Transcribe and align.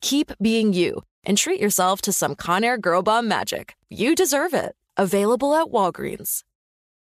keep 0.00 0.32
being 0.40 0.72
you, 0.72 1.02
and 1.24 1.36
treat 1.38 1.60
yourself 1.60 2.00
to 2.02 2.12
some 2.12 2.34
Conair 2.34 2.80
Girl 2.80 3.02
Bomb 3.02 3.28
magic. 3.28 3.76
You 3.88 4.14
deserve 4.14 4.54
it. 4.54 4.74
Available 4.96 5.54
at 5.54 5.68
Walgreens. 5.68 6.42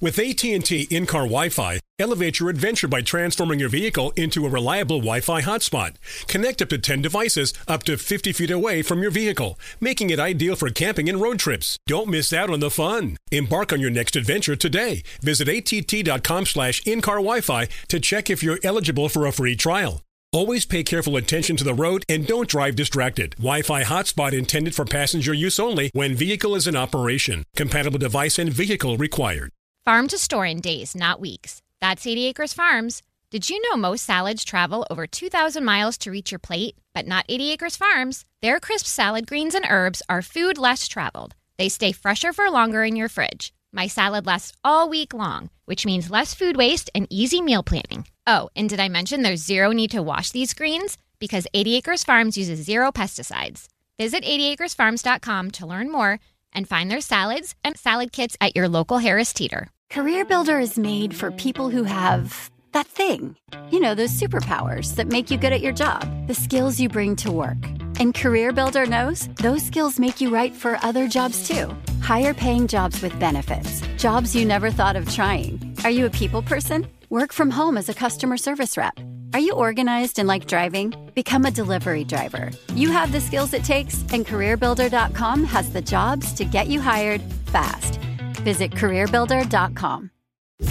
With 0.00 0.18
AT&T 0.18 0.88
in-car 0.90 1.22
Wi-Fi, 1.22 1.78
elevate 2.00 2.40
your 2.40 2.50
adventure 2.50 2.88
by 2.88 3.00
transforming 3.00 3.60
your 3.60 3.68
vehicle 3.68 4.12
into 4.16 4.44
a 4.44 4.48
reliable 4.48 4.98
Wi-Fi 4.98 5.40
hotspot. 5.42 5.94
Connect 6.26 6.60
up 6.60 6.68
to 6.70 6.78
10 6.78 7.00
devices 7.00 7.54
up 7.68 7.84
to 7.84 7.96
50 7.96 8.32
feet 8.32 8.50
away 8.50 8.82
from 8.82 9.00
your 9.00 9.12
vehicle, 9.12 9.58
making 9.80 10.10
it 10.10 10.18
ideal 10.18 10.56
for 10.56 10.68
camping 10.68 11.08
and 11.08 11.20
road 11.20 11.38
trips. 11.38 11.78
Don't 11.86 12.08
miss 12.08 12.32
out 12.32 12.50
on 12.50 12.58
the 12.58 12.70
fun. 12.70 13.16
Embark 13.30 13.72
on 13.72 13.80
your 13.80 13.90
next 13.90 14.16
adventure 14.16 14.56
today. 14.56 15.04
Visit 15.22 15.48
att.com 15.48 16.46
slash 16.46 16.84
in-car 16.86 17.16
Wi-Fi 17.16 17.68
to 17.88 18.00
check 18.00 18.28
if 18.28 18.42
you're 18.42 18.58
eligible 18.64 19.08
for 19.08 19.26
a 19.26 19.32
free 19.32 19.54
trial. 19.54 20.02
Always 20.34 20.66
pay 20.66 20.82
careful 20.82 21.16
attention 21.16 21.56
to 21.58 21.62
the 21.62 21.74
road 21.74 22.04
and 22.08 22.26
don't 22.26 22.48
drive 22.48 22.74
distracted. 22.74 23.36
Wi-Fi 23.36 23.84
hotspot 23.84 24.32
intended 24.32 24.74
for 24.74 24.84
passenger 24.84 25.32
use 25.32 25.60
only 25.60 25.90
when 25.94 26.16
vehicle 26.16 26.56
is 26.56 26.66
in 26.66 26.74
operation. 26.74 27.44
Compatible 27.54 28.00
device 28.00 28.36
and 28.40 28.52
vehicle 28.52 28.96
required. 28.96 29.52
Farm 29.84 30.08
to 30.08 30.18
store 30.18 30.44
in 30.44 30.60
days, 30.60 30.96
not 30.96 31.20
weeks. 31.20 31.62
That's 31.80 32.04
80 32.04 32.26
Acres 32.26 32.52
Farms. 32.52 33.00
Did 33.30 33.48
you 33.48 33.62
know 33.62 33.76
most 33.76 34.04
salads 34.04 34.44
travel 34.44 34.84
over 34.90 35.06
2,000 35.06 35.64
miles 35.64 35.96
to 35.98 36.10
reach 36.10 36.32
your 36.32 36.40
plate? 36.40 36.74
But 36.94 37.06
not 37.06 37.26
80 37.28 37.52
Acres 37.52 37.76
Farms. 37.76 38.24
Their 38.42 38.58
crisp 38.58 38.86
salad 38.86 39.28
greens 39.28 39.54
and 39.54 39.66
herbs 39.70 40.02
are 40.08 40.20
food 40.20 40.58
less 40.58 40.88
traveled. 40.88 41.36
They 41.58 41.68
stay 41.68 41.92
fresher 41.92 42.32
for 42.32 42.50
longer 42.50 42.82
in 42.82 42.96
your 42.96 43.08
fridge. 43.08 43.52
My 43.74 43.88
salad 43.88 44.24
lasts 44.24 44.52
all 44.62 44.88
week 44.88 45.12
long, 45.12 45.50
which 45.64 45.84
means 45.84 46.08
less 46.08 46.32
food 46.32 46.56
waste 46.56 46.90
and 46.94 47.08
easy 47.10 47.42
meal 47.42 47.64
planning. 47.64 48.06
Oh, 48.24 48.48
and 48.54 48.68
did 48.68 48.78
I 48.78 48.88
mention 48.88 49.22
there's 49.22 49.44
zero 49.44 49.72
need 49.72 49.90
to 49.90 50.02
wash 50.02 50.30
these 50.30 50.54
greens? 50.54 50.96
Because 51.18 51.48
80 51.52 51.74
Acres 51.74 52.04
Farms 52.04 52.38
uses 52.38 52.64
zero 52.64 52.92
pesticides. 52.92 53.66
Visit 53.98 54.22
80acresfarms.com 54.22 55.50
to 55.52 55.66
learn 55.66 55.90
more 55.90 56.20
and 56.52 56.68
find 56.68 56.88
their 56.88 57.00
salads 57.00 57.56
and 57.64 57.76
salad 57.76 58.12
kits 58.12 58.36
at 58.40 58.54
your 58.54 58.68
local 58.68 58.98
Harris 58.98 59.32
Teeter. 59.32 59.66
Career 59.90 60.24
Builder 60.24 60.60
is 60.60 60.78
made 60.78 61.12
for 61.12 61.32
people 61.32 61.68
who 61.68 61.82
have 61.82 62.50
that 62.74 62.86
thing. 62.86 63.36
You 63.70 63.80
know, 63.80 63.96
those 63.96 64.16
superpowers 64.16 64.94
that 64.94 65.08
make 65.08 65.32
you 65.32 65.36
good 65.36 65.52
at 65.52 65.62
your 65.62 65.72
job, 65.72 66.28
the 66.28 66.34
skills 66.34 66.78
you 66.78 66.88
bring 66.88 67.16
to 67.16 67.32
work. 67.32 67.58
And 67.98 68.14
Career 68.14 68.52
Builder 68.52 68.86
knows 68.86 69.28
those 69.42 69.64
skills 69.64 69.98
make 69.98 70.20
you 70.20 70.32
right 70.32 70.54
for 70.54 70.78
other 70.82 71.08
jobs 71.08 71.48
too. 71.48 71.76
Higher 72.04 72.34
paying 72.34 72.68
jobs 72.68 73.00
with 73.00 73.18
benefits, 73.18 73.80
jobs 73.96 74.36
you 74.36 74.44
never 74.44 74.70
thought 74.70 74.94
of 74.94 75.10
trying. 75.10 75.74
Are 75.84 75.90
you 75.90 76.04
a 76.04 76.10
people 76.10 76.42
person? 76.42 76.86
Work 77.08 77.32
from 77.32 77.50
home 77.50 77.78
as 77.78 77.88
a 77.88 77.94
customer 77.94 78.36
service 78.36 78.76
rep. 78.76 79.00
Are 79.32 79.38
you 79.38 79.54
organized 79.54 80.18
and 80.18 80.28
like 80.28 80.46
driving? 80.46 80.92
Become 81.14 81.46
a 81.46 81.50
delivery 81.50 82.04
driver. 82.04 82.50
You 82.74 82.90
have 82.90 83.10
the 83.10 83.22
skills 83.22 83.54
it 83.54 83.64
takes, 83.64 84.02
and 84.12 84.26
CareerBuilder.com 84.26 85.44
has 85.44 85.72
the 85.72 85.80
jobs 85.80 86.34
to 86.34 86.44
get 86.44 86.66
you 86.68 86.78
hired 86.78 87.22
fast. 87.46 87.98
Visit 88.42 88.72
CareerBuilder.com. 88.72 90.10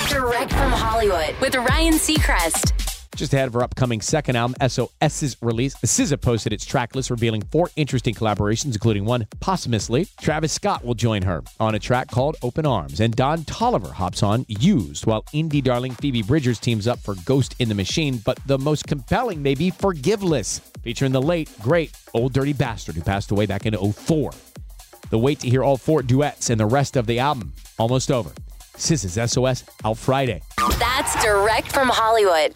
Direct 0.10 0.52
from 0.52 0.72
Hollywood 0.72 1.34
with 1.42 1.56
Ryan 1.56 1.96
Seacrest. 1.96 2.73
Just 3.16 3.32
ahead 3.34 3.48
of 3.48 3.54
her 3.54 3.62
upcoming 3.62 4.02
second 4.02 4.36
album, 4.36 4.56
SOS's 4.68 5.38
release, 5.42 5.76
SZA 5.76 6.20
posted 6.20 6.52
its 6.52 6.66
track 6.66 6.96
list, 6.96 7.12
revealing 7.12 7.44
four 7.52 7.70
interesting 7.76 8.16
collaborations, 8.16 8.74
including 8.74 9.06
one 9.06 9.28
posthumously. 9.40 10.08
Travis 10.20 10.52
Scott 10.52 10.84
will 10.84 10.96
join 10.96 11.22
her 11.22 11.44
on 11.60 11.76
a 11.76 11.80
track 11.80 12.10
called 12.10 12.38
Open 12.42 12.66
Arms, 12.66 13.00
and 13.00 13.16
Don 13.16 13.40
Toliver 13.44 13.92
hops 13.92 14.24
on 14.24 14.46
Used, 14.48 15.06
while 15.06 15.24
indie 15.34 15.64
darling 15.64 15.94
Phoebe 15.94 16.24
Bridgers 16.24 16.60
teams 16.60 16.88
up 16.88 17.00
for 17.00 17.14
Ghost 17.26 17.56
in 17.60 17.70
the 17.70 17.76
Machine. 17.76 18.18
But 18.18 18.40
the 18.48 18.58
most 18.58 18.88
compelling 18.88 19.44
may 19.44 19.54
be 19.54 19.70
Forgiveless, 19.70 20.60
featuring 20.82 21.12
the 21.12 21.22
late, 21.22 21.50
great 21.62 21.92
Ol' 22.16 22.30
Dirty 22.30 22.54
Bastard, 22.54 22.96
who 22.96 23.02
passed 23.02 23.30
away 23.30 23.46
back 23.46 23.66
in 23.68 23.76
04. 23.76 24.32
The 25.12 25.20
wait 25.20 25.40
to 25.42 25.50
hear 25.50 25.64
all 25.64 25.78
four 25.78 26.02
duets 26.02 26.50
and 26.50 26.60
the 26.60 26.66
rest 26.66 26.96
of 26.96 27.06
the 27.06 27.20
album 27.20 27.54
almost 27.78 28.12
over. 28.12 28.32
SZA's 28.76 29.32
SOS 29.32 29.64
out 29.86 30.00
Friday. 30.00 30.42
That's 30.80 31.24
direct 31.24 31.72
from 31.72 31.90
Hollywood. 31.90 32.56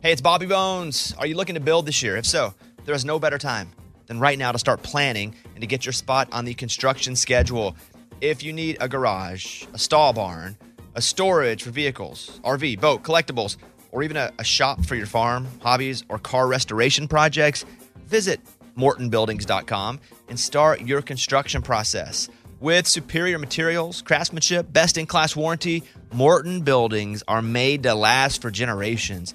Hey, 0.00 0.12
it's 0.12 0.20
Bobby 0.20 0.46
Bones. 0.46 1.12
Are 1.18 1.26
you 1.26 1.34
looking 1.34 1.56
to 1.56 1.60
build 1.60 1.84
this 1.84 2.04
year? 2.04 2.16
If 2.16 2.24
so, 2.24 2.54
there 2.84 2.94
is 2.94 3.04
no 3.04 3.18
better 3.18 3.36
time 3.36 3.72
than 4.06 4.20
right 4.20 4.38
now 4.38 4.52
to 4.52 4.58
start 4.58 4.80
planning 4.84 5.34
and 5.56 5.60
to 5.60 5.66
get 5.66 5.84
your 5.84 5.92
spot 5.92 6.28
on 6.30 6.44
the 6.44 6.54
construction 6.54 7.16
schedule. 7.16 7.74
If 8.20 8.44
you 8.44 8.52
need 8.52 8.76
a 8.78 8.88
garage, 8.88 9.64
a 9.74 9.78
stall 9.78 10.12
barn, 10.12 10.56
a 10.94 11.02
storage 11.02 11.64
for 11.64 11.70
vehicles, 11.70 12.38
RV, 12.44 12.80
boat, 12.80 13.02
collectibles, 13.02 13.56
or 13.90 14.04
even 14.04 14.16
a, 14.16 14.30
a 14.38 14.44
shop 14.44 14.84
for 14.84 14.94
your 14.94 15.06
farm, 15.06 15.48
hobbies, 15.62 16.04
or 16.08 16.20
car 16.20 16.46
restoration 16.46 17.08
projects, 17.08 17.64
visit 18.06 18.40
mortonbuildings.com 18.76 19.98
and 20.28 20.38
start 20.38 20.80
your 20.82 21.02
construction 21.02 21.60
process. 21.60 22.28
With 22.60 22.86
superior 22.86 23.40
materials, 23.40 24.02
craftsmanship, 24.02 24.72
best 24.72 24.96
in 24.96 25.06
class 25.06 25.34
warranty, 25.34 25.82
Morton 26.12 26.62
buildings 26.62 27.24
are 27.26 27.42
made 27.42 27.82
to 27.82 27.96
last 27.96 28.40
for 28.40 28.52
generations. 28.52 29.34